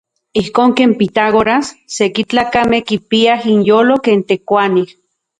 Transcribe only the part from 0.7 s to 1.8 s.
ken Pitágoras